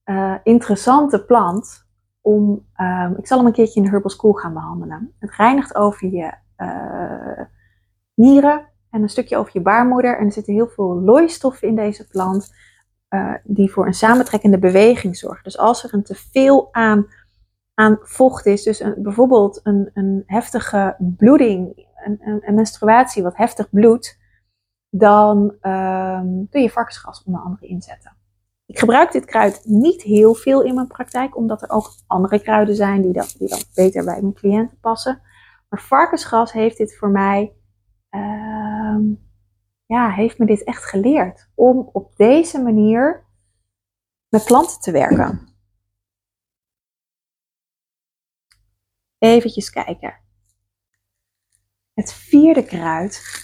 uh, 0.05 0.35
interessante 0.43 1.25
plant 1.25 1.88
om, 2.21 2.65
um, 2.77 3.15
ik 3.17 3.27
zal 3.27 3.38
hem 3.38 3.47
een 3.47 3.53
keertje 3.53 3.79
in 3.79 3.85
de 3.85 3.91
Herbal 3.91 4.09
School 4.09 4.33
gaan 4.33 4.53
behandelen. 4.53 5.13
Het 5.19 5.35
reinigt 5.35 5.75
over 5.75 6.07
je 6.07 6.33
uh, 6.57 7.45
nieren 8.13 8.65
en 8.89 9.01
een 9.01 9.09
stukje 9.09 9.38
over 9.38 9.51
je 9.53 9.61
baarmoeder. 9.61 10.17
En 10.17 10.25
er 10.25 10.31
zitten 10.31 10.53
heel 10.53 10.67
veel 10.67 11.01
looistoffen 11.01 11.67
in 11.67 11.75
deze 11.75 12.07
plant, 12.07 12.53
uh, 13.09 13.33
die 13.43 13.71
voor 13.71 13.85
een 13.85 13.93
samentrekkende 13.93 14.59
beweging 14.59 15.17
zorgen. 15.17 15.43
Dus 15.43 15.57
als 15.57 15.83
er 15.83 15.93
een 15.93 16.03
teveel 16.03 16.67
aan, 16.71 17.07
aan 17.73 18.00
vocht 18.01 18.45
is, 18.45 18.63
dus 18.63 18.79
een, 18.79 18.95
bijvoorbeeld 18.97 19.59
een, 19.63 19.89
een 19.93 20.23
heftige 20.25 20.95
bloeding, 21.00 21.88
een, 22.05 22.19
een, 22.21 22.41
een 22.47 22.55
menstruatie 22.55 23.23
wat 23.23 23.38
heftig 23.38 23.69
bloedt, 23.69 24.19
dan 24.91 25.38
um, 25.62 26.48
kun 26.50 26.62
je 26.62 26.69
varkensgras 26.69 27.24
onder 27.24 27.41
andere 27.41 27.67
inzetten. 27.67 28.17
Ik 28.65 28.79
gebruik 28.79 29.12
dit 29.12 29.25
kruid 29.25 29.62
niet 29.65 30.01
heel 30.01 30.33
veel 30.33 30.63
in 30.63 30.75
mijn 30.75 30.88
praktijk, 30.88 31.38
omdat 31.38 31.62
er 31.62 31.69
ook 31.69 31.93
andere 32.07 32.41
kruiden 32.41 32.75
zijn 32.75 33.01
die 33.01 33.13
dan, 33.13 33.25
die 33.38 33.50
dan 33.50 33.62
beter 33.74 34.05
bij 34.05 34.21
mijn 34.21 34.33
cliënten 34.33 34.79
passen. 34.79 35.21
Maar 35.69 35.81
varkensgras 35.81 36.51
heeft 36.51 36.77
dit 36.77 36.98
voor 36.98 37.10
mij, 37.10 37.53
um, 38.10 39.29
ja, 39.86 40.10
heeft 40.10 40.38
me 40.38 40.45
dit 40.45 40.63
echt 40.63 40.83
geleerd. 40.83 41.50
Om 41.55 41.89
op 41.93 42.15
deze 42.15 42.62
manier 42.62 43.25
met 44.27 44.45
planten 44.45 44.79
te 44.79 44.91
werken. 44.91 45.50
Eventjes 49.17 49.69
kijken. 49.69 50.19
Het 51.93 52.13
vierde 52.13 52.65
kruid 52.65 53.41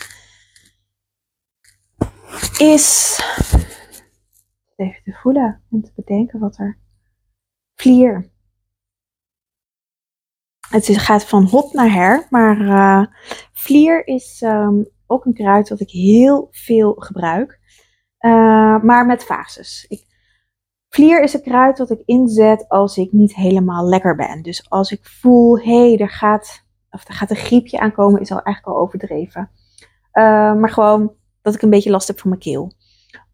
is 2.60 3.20
even 4.76 5.04
te 5.04 5.14
voelen 5.22 5.64
en 5.72 5.82
te 5.82 5.92
bedenken 5.96 6.40
wat 6.40 6.58
er. 6.58 6.80
Vlier. 7.76 8.32
Het 10.70 10.98
gaat 10.98 11.26
van 11.26 11.44
hot 11.44 11.74
naar 11.74 11.92
her, 11.92 12.28
maar 12.30 12.62
uh, 12.62 13.06
vlier 13.52 14.08
is 14.08 14.42
um, 14.42 14.88
ook 15.06 15.26
een 15.26 15.34
kruid 15.34 15.68
dat 15.68 15.80
ik 15.80 15.90
heel 15.90 16.48
veel 16.52 16.94
gebruik, 16.94 17.60
uh, 18.20 18.82
maar 18.82 19.06
met 19.06 19.24
fases. 19.24 19.86
Ik, 19.90 20.06
vlier 20.90 21.22
is 21.22 21.34
een 21.34 21.42
kruid 21.42 21.78
dat 21.78 21.90
ik 21.90 22.02
inzet 22.06 22.70
als 22.70 22.98
ik 22.98 23.12
niet 23.12 23.36
helemaal 23.36 23.90
lekker 23.90 24.16
ben. 24.16 24.42
Dus 24.42 24.70
als 24.70 24.92
ik 24.92 25.06
voel, 25.06 25.60
hé, 25.60 25.90
hey, 25.90 25.98
er 25.98 26.10
gaat, 26.10 26.66
of 26.90 27.08
er 27.08 27.14
gaat 27.14 27.30
een 27.30 27.36
griepje 27.36 27.80
aankomen, 27.80 28.22
is 28.22 28.32
al 28.32 28.42
eigenlijk 28.42 28.78
al 28.78 28.84
overdreven. 28.84 29.52
Uh, 30.14 30.54
maar 30.54 30.70
gewoon 30.70 31.16
dat 31.48 31.56
ik 31.56 31.62
een 31.62 31.70
beetje 31.70 31.90
last 31.90 32.08
heb 32.08 32.20
van 32.20 32.30
mijn 32.30 32.42
keel. 32.42 32.72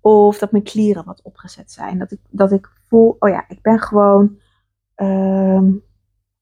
Of 0.02 0.38
dat 0.38 0.52
mijn 0.52 0.64
klieren 0.64 1.06
wat 1.06 1.22
opgezet 1.24 1.72
zijn. 1.72 1.98
Dat 2.00 2.12
ik, 2.12 2.20
dat 2.30 2.52
ik 2.52 2.72
voel, 2.88 3.16
oh 3.20 3.30
ja, 3.30 3.46
ik 3.48 3.62
ben 3.62 3.80
gewoon. 3.80 4.40
Um, 4.96 5.84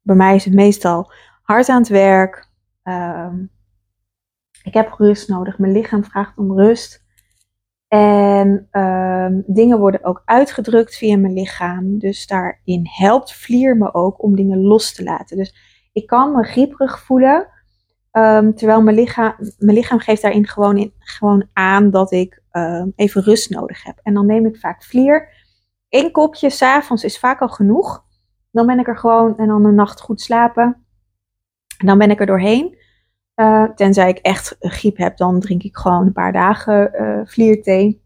bij 0.01 0.16
mij 0.16 0.36
is 0.36 0.46
het 0.46 0.54
meestal 0.54 1.12
hard 1.42 1.70
aan 1.70 1.82
het 1.82 1.88
werk. 1.88 2.50
Um, 2.84 3.51
ik 4.63 4.74
heb 4.74 4.94
rust 4.98 5.30
nodig. 5.30 5.58
Mijn 5.58 5.72
lichaam 5.72 6.04
vraagt 6.04 6.38
om 6.38 6.60
rust. 6.60 7.04
En 7.88 8.68
um, 8.72 9.44
dingen 9.48 9.80
worden 9.80 10.04
ook 10.04 10.22
uitgedrukt 10.25 10.96
via 10.96 11.18
mijn 11.18 11.34
lichaam. 11.34 11.98
Dus 11.98 12.28
daarin 12.28 12.88
helpt 12.90 13.34
vlier 13.34 13.78
me 13.78 13.94
ook 13.94 14.24
om 14.24 14.36
dingen 14.36 14.62
los 14.62 14.94
te 14.94 15.04
laten. 15.04 15.38
Dus 15.38 15.56
ik 15.92 16.08
kan 16.08 16.32
me 16.32 16.44
grieperig 16.44 17.00
voelen. 17.00 17.48
Um, 18.12 18.56
terwijl 18.56 18.82
mijn 18.82 18.96
lichaam, 18.96 19.36
mijn 19.58 19.77
lichaam 19.77 20.00
geeft 20.00 20.22
daarin 20.22 20.48
gewoon, 20.48 20.77
in, 20.77 20.94
gewoon 21.00 21.48
aan 21.53 21.91
dat 21.91 22.12
ik 22.12 22.44
um, 22.51 22.94
even 22.96 23.24
rust 23.24 23.50
nodig 23.50 23.84
heb. 23.84 24.00
En 24.03 24.13
dan 24.13 24.25
neem 24.25 24.46
ik 24.46 24.58
vaak 24.58 24.84
vlier. 24.84 25.30
Eén 25.89 26.12
kopje 26.12 26.50
s'avonds 26.50 27.03
is 27.03 27.20
vaak 27.20 27.41
al 27.41 27.50
genoeg. 27.50 28.06
Dan 28.51 28.65
ben 28.65 28.80
ik 28.80 28.88
er 28.88 28.98
gewoon 28.98 29.38
en 29.38 29.48
dan 29.48 29.65
een 29.65 29.75
nacht 29.75 30.01
goed 30.01 30.22
slapen. 30.22 30.86
En 31.77 31.88
dan 31.88 31.98
ben 31.98 32.12
ik 32.12 32.20
er 32.20 32.25
doorheen. 32.25 32.77
Uh, 33.36 33.70
tenzij 33.75 34.10
ik 34.10 34.18
echt 34.18 34.56
griep 34.60 34.98
heb, 34.98 35.18
dan 35.18 35.39
drink 35.39 35.63
ik 35.63 35.77
gewoon 35.77 36.06
een 36.06 36.13
paar 36.13 36.32
dagen 36.32 36.91
uh, 37.01 37.22
vlierthee. 37.25 38.03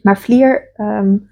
Maar 0.00 0.18
vlier 0.18 0.72
um, 0.76 1.30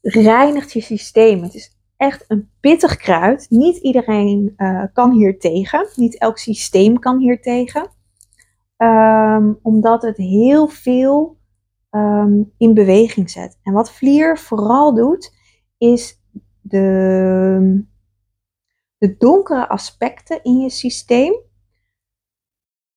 reinigt 0.00 0.72
je 0.72 0.80
systeem. 0.80 1.42
Het 1.42 1.54
is 1.54 1.77
echt 1.98 2.24
een 2.28 2.50
pittig 2.60 2.96
kruid. 2.96 3.46
Niet 3.50 3.76
iedereen 3.76 4.54
uh, 4.56 4.84
kan 4.92 5.12
hier 5.12 5.38
tegen. 5.38 5.88
Niet 5.94 6.18
elk 6.18 6.38
systeem 6.38 6.98
kan 6.98 7.18
hier 7.18 7.40
tegen. 7.40 7.90
Um, 8.76 9.58
omdat 9.62 10.02
het 10.02 10.16
heel 10.16 10.66
veel 10.66 11.38
um, 11.90 12.52
in 12.56 12.74
beweging 12.74 13.30
zet. 13.30 13.58
En 13.62 13.72
wat 13.72 13.92
vlier 13.92 14.38
vooral 14.38 14.94
doet, 14.94 15.34
is 15.78 16.20
de, 16.60 17.84
de 18.98 19.16
donkere 19.16 19.68
aspecten 19.68 20.42
in 20.42 20.60
je 20.60 20.70
systeem 20.70 21.34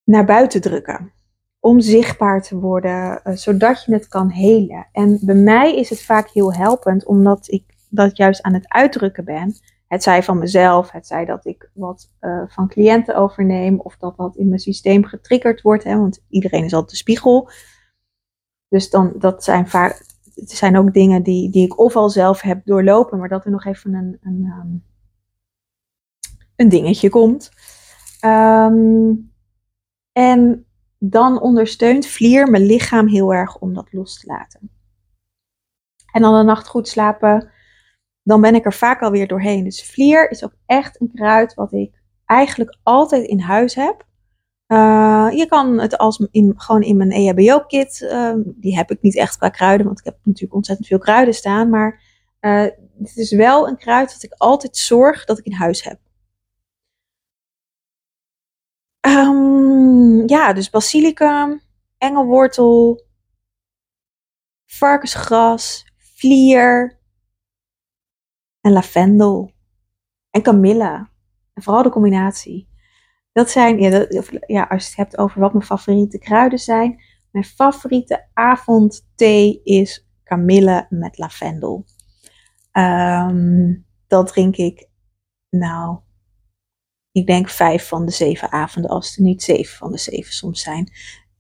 naar 0.04 0.26
buiten 0.26 0.62
drukken. 0.62 1.14
Om 1.60 1.80
zichtbaar 1.80 2.42
te 2.42 2.60
worden, 2.60 3.22
uh, 3.24 3.36
zodat 3.36 3.84
je 3.84 3.94
het 3.94 4.08
kan 4.08 4.30
helen. 4.30 4.88
En 4.92 5.20
bij 5.22 5.36
mij 5.36 5.76
is 5.76 5.90
het 5.90 6.02
vaak 6.02 6.30
heel 6.30 6.54
helpend, 6.54 7.06
omdat 7.06 7.52
ik 7.52 7.71
dat 7.92 8.18
juist 8.18 8.42
aan 8.42 8.54
het 8.54 8.70
uitdrukken 8.70 9.26
ben. 9.26 9.56
Het 9.88 10.04
zij 10.04 10.24
van 10.24 10.38
mezelf, 10.38 10.92
het 10.92 11.08
zij 11.08 11.26
dat 11.26 11.46
ik 11.46 11.70
wat 11.74 12.12
uh, 12.22 12.44
van 12.48 12.68
cliënten 12.68 13.16
overneem, 13.16 13.80
of 13.80 13.98
dat 13.98 14.18
dat 14.18 14.36
in 14.36 14.48
mijn 14.48 14.60
systeem 14.60 15.06
getriggerd 15.06 15.62
wordt. 15.62 15.84
Hè, 15.84 15.98
want 15.98 16.24
iedereen 16.30 16.64
is 16.64 16.74
altijd 16.74 16.92
de 16.92 16.98
spiegel. 16.98 17.50
Dus 18.68 18.90
dan, 18.90 19.14
dat 19.18 19.44
zijn 19.44 19.68
vaak, 19.68 20.06
het 20.34 20.52
zijn 20.52 20.78
ook 20.78 20.94
dingen 20.94 21.24
die, 21.24 21.50
die 21.50 21.66
ik 21.66 21.80
of 21.80 21.96
al 21.96 22.10
zelf 22.10 22.42
heb 22.42 22.66
doorlopen, 22.66 23.20
maar 23.20 23.30
dat 23.30 23.46
er 23.46 23.52
nog 23.52 23.66
even 23.66 23.94
een, 23.94 24.18
een, 24.22 24.54
um, 24.60 24.84
een 26.56 26.70
dingetje 26.70 27.10
komt. 27.10 27.52
Um, 28.26 29.32
en 30.12 30.66
dan 30.98 31.42
ondersteunt 31.42 32.08
vlier 32.08 32.50
mijn 32.50 32.66
lichaam 32.66 33.08
heel 33.08 33.34
erg 33.34 33.58
om 33.58 33.74
dat 33.74 33.94
los 33.94 34.20
te 34.20 34.28
laten. 34.28 34.72
En 36.12 36.22
dan 36.22 36.34
een 36.34 36.46
nacht 36.46 36.68
goed 36.68 36.88
slapen, 36.88 37.52
dan 38.24 38.42
ben 38.42 38.56
ik 38.56 38.66
er 38.66 38.74
vaak 38.74 39.02
alweer 39.02 39.28
doorheen. 39.28 39.64
Dus 39.64 39.84
vlier 39.84 40.32
is 40.32 40.44
ook 40.44 40.56
echt 40.66 41.02
een 41.02 41.12
kruid 41.16 41.54
wat 41.54 41.74
ik 41.74 42.02
eigenlijk 42.26 42.78
altijd 42.84 43.28
in 43.28 43.40
huis 43.40 43.76
heb. 43.76 44.06
Uh, 44.68 45.28
je 45.32 45.46
kan 45.46 45.80
het 45.80 45.98
als 45.98 46.28
in, 46.32 46.54
gewoon 46.56 46.82
in 46.82 46.98
mijn 46.98 47.12
EHBO-kit. 47.12 48.02
Uh, 48.02 48.34
die 48.46 48.76
heb 48.76 48.92
ik 48.92 49.02
niet 49.02 49.18
echt 49.18 49.38
qua 49.38 49.50
kruiden, 49.50 49.86
want 49.86 50.00
ik 50.00 50.06
heb 50.06 50.18
natuurlijk 50.24 50.54
ontzettend 50.54 50.88
veel 50.88 50.98
kruiden 50.98 51.34
staan. 51.34 51.70
Maar 51.70 52.02
uh, 52.42 52.62
het 53.00 53.18
is 53.18 53.32
wel 53.32 53.68
een 53.68 53.78
kruid 53.78 54.12
dat 54.14 54.24
ik 54.24 54.34
altijd 54.34 54.78
zorg 54.78 55.26
dat 55.26 55.38
ik 55.38 55.46
in 55.46 55.54
huis 55.54 55.84
heb. 55.84 56.00
Um, 59.08 60.28
ja, 60.28 60.54
dus 60.54 60.70
basilicum, 60.70 61.62
engelwortel, 61.98 63.06
varkensgras, 64.66 65.86
vlier 65.98 67.00
en 68.62 68.72
lavendel 68.72 69.52
en 70.30 70.42
kamille. 70.42 71.10
En 71.54 71.64
vooral 71.64 71.84
de 71.84 71.90
combinatie. 71.90 72.70
Dat 73.32 73.50
zijn, 73.50 73.80
ja, 73.80 74.06
ja, 74.46 74.64
als 74.64 74.84
je 74.84 74.90
het 74.90 74.98
hebt 74.98 75.18
over 75.18 75.40
wat 75.40 75.54
mijn 75.54 75.66
favoriete 75.66 76.18
kruiden 76.18 76.60
zijn. 76.60 77.02
Mijn 77.32 77.46
favoriete 77.46 78.28
avondthee 78.34 79.62
is 79.64 80.08
kamille 80.24 80.86
met 80.90 81.18
lavendel. 81.18 81.86
Um, 82.72 83.86
dat 84.08 84.28
drink 84.28 84.56
ik, 84.56 84.90
nou, 85.50 86.00
ik 87.12 87.26
denk 87.26 87.50
vijf 87.50 87.88
van 87.88 88.06
de 88.06 88.12
zeven 88.12 88.52
avonden, 88.52 88.92
als 88.92 89.18
er 89.18 89.24
niet 89.24 89.44
zeven 89.44 89.78
van 89.78 89.92
de 89.92 89.98
zeven 89.98 90.34
soms 90.34 90.62
zijn. 90.62 90.92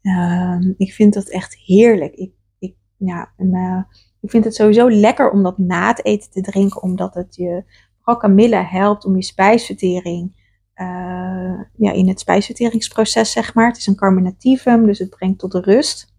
Um, 0.01 0.73
ik 0.77 0.93
vind 0.93 1.13
dat 1.13 1.29
echt 1.29 1.55
heerlijk. 1.55 2.13
Ik, 2.13 2.33
ik, 2.59 2.75
ja, 2.97 3.33
uh, 3.37 3.83
ik 4.21 4.29
vind 4.29 4.43
het 4.43 4.55
sowieso 4.55 4.89
lekker 4.89 5.31
om 5.31 5.43
dat 5.43 5.57
na 5.57 5.87
het 5.87 6.05
eten 6.05 6.31
te 6.31 6.41
drinken, 6.41 6.81
omdat 6.81 7.13
het 7.13 7.35
je, 7.35 7.63
vooral 7.97 8.21
kamille 8.21 8.55
helpt 8.55 9.05
om 9.05 9.15
je 9.15 9.23
spijsvertering 9.23 10.39
uh, 10.75 11.61
ja, 11.75 11.91
in 11.91 12.07
het 12.07 12.19
spijsverteringsproces, 12.19 13.31
zeg 13.31 13.53
maar. 13.53 13.67
Het 13.67 13.77
is 13.77 13.87
een 13.87 13.95
carminativum, 13.95 14.85
dus 14.85 14.99
het 14.99 15.09
brengt 15.09 15.39
tot 15.39 15.53
rust. 15.53 16.09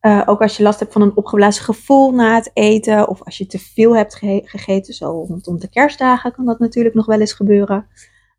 Uh, 0.00 0.22
ook 0.26 0.40
als 0.40 0.56
je 0.56 0.62
last 0.62 0.80
hebt 0.80 0.92
van 0.92 1.02
een 1.02 1.16
opgeblazen 1.16 1.64
gevoel 1.64 2.10
na 2.10 2.34
het 2.34 2.50
eten, 2.54 3.08
of 3.08 3.22
als 3.22 3.38
je 3.38 3.46
te 3.46 3.58
veel 3.58 3.96
hebt 3.96 4.14
ge 4.14 4.42
gegeten, 4.44 4.94
zo 4.94 5.24
rondom 5.28 5.58
de 5.58 5.68
kerstdagen 5.68 6.32
kan 6.32 6.44
dat 6.44 6.58
natuurlijk 6.58 6.94
nog 6.94 7.06
wel 7.06 7.20
eens 7.20 7.32
gebeuren. 7.32 7.86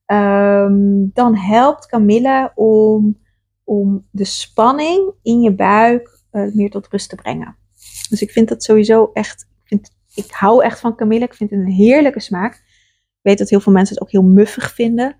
Um, 0.06 1.12
dan 1.14 1.36
helpt 1.36 1.86
kamille 1.86 2.52
om, 2.56 3.18
om 3.64 4.08
de 4.12 4.26
spanning 4.26 5.14
in 5.22 5.42
je 5.42 5.56
buik 5.56 6.24
uh, 6.32 6.54
meer 6.54 6.70
tot 6.70 6.88
rust 6.88 7.10
te 7.10 7.16
brengen. 7.16 7.58
Dus 8.14 8.22
ik 8.22 8.32
vind 8.32 8.50
dat 8.50 8.64
sowieso 8.64 9.10
echt, 9.14 9.48
ik, 10.14 10.32
hou 10.32 10.64
echt 10.64 10.80
van 10.80 10.96
kamille. 10.96 11.26
Ik 11.26 11.34
vind 11.34 11.50
het 11.50 11.60
een 11.60 11.72
heerlijke 11.72 12.20
smaak. 12.20 12.54
Ik 12.54 13.20
weet 13.22 13.38
dat 13.38 13.50
heel 13.50 13.60
veel 13.60 13.74
mensen 13.74 13.94
het 13.96 14.04
ook 14.04 14.12
heel 14.12 14.24
muffig 14.24 14.74
vinden. 14.74 15.16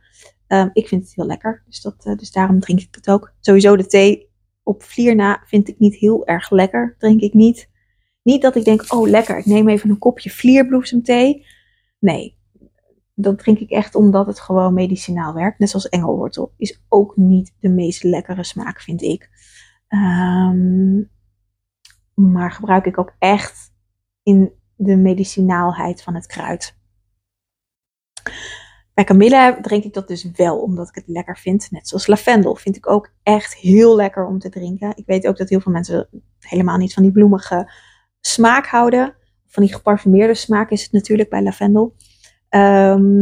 Um, 0.48 0.70
ik 0.74 0.88
vind 0.88 1.04
het 1.04 1.16
heel 1.16 1.26
lekker, 1.26 1.64
dus, 1.66 1.82
dat, 1.82 2.06
uh, 2.06 2.18
dus 2.18 2.32
daarom 2.32 2.60
drink 2.60 2.80
ik 2.80 2.96
het 2.96 3.10
ook. 3.10 3.34
Sowieso 3.40 3.76
de 3.76 3.86
thee 3.86 4.30
op 4.64 4.84
vlier 4.84 5.16
na 5.16 5.44
vind 5.46 5.68
ik 5.68 5.80
niet 5.80 5.96
heel 5.96 6.28
erg 6.28 6.50
lekker. 6.50 6.96
Drink 6.98 7.22
ik 7.22 7.34
niet. 7.34 7.70
Niet 8.24 8.42
dat 8.42 8.56
ik 8.56 8.64
denk, 8.64 8.94
oh 8.94 9.08
lekker, 9.10 9.38
ik 9.38 9.46
neem 9.46 9.70
even 9.70 9.90
een 9.90 9.98
kopje 9.98 10.30
vlierbloesemthee. 10.30 11.46
Nee, 12.00 12.38
dat 13.14 13.40
drink 13.40 13.60
ik 13.60 13.70
echt 13.70 13.96
omdat 13.96 14.28
het 14.28 14.40
gewoon 14.40 14.74
medicinaal 14.74 15.34
werkt. 15.34 15.60
Net 15.60 15.70
zoals 15.70 15.90
engelwortel. 15.90 16.54
Is 16.58 16.84
ook 16.90 17.18
niet 17.18 17.56
de 17.60 17.70
meest 17.70 18.04
lekkere 18.04 18.44
smaak, 18.44 18.82
vind 18.82 19.02
ik. 19.02 19.30
Um, 19.90 21.12
maar 22.16 22.52
gebruik 22.52 22.86
ik 22.86 22.98
ook 22.98 23.16
echt 23.20 23.72
in 24.24 24.52
de 24.76 24.96
medicinaalheid 24.96 26.04
van 26.04 26.16
het 26.16 26.26
kruid. 26.26 26.78
Bij 28.94 29.04
kamille 29.04 29.58
drink 29.62 29.84
ik 29.84 29.94
dat 29.94 30.08
dus 30.08 30.32
wel 30.32 30.62
omdat 30.62 30.90
ik 30.90 30.96
het 30.96 31.08
lekker 31.08 31.38
vind. 31.38 31.72
Net 31.72 31.88
zoals 31.88 32.08
lavendel 32.08 32.56
vind 32.56 32.76
ik 32.76 32.90
ook 32.90 33.14
echt 33.24 33.56
heel 33.56 33.96
lekker 33.96 34.26
om 34.26 34.40
te 34.40 34.50
drinken. 34.50 34.96
Ik 34.96 35.06
weet 35.06 35.28
ook 35.28 35.38
dat 35.38 35.50
heel 35.50 35.60
veel 35.60 35.72
mensen 35.72 36.10
helemaal 36.40 36.78
niet 36.78 36.94
van 36.94 37.04
die 37.04 37.12
bloemige 37.12 37.72
smaak 38.20 38.66
houden. 38.66 39.16
Van 39.48 39.64
die 39.64 39.74
geparfumeerde 39.74 40.34
smaak 40.34 40.70
is 40.70 40.84
het 40.84 40.92
natuurlijk 40.92 41.30
bij 41.30 41.44
lavendel. 41.44 41.96
Um, 42.50 43.20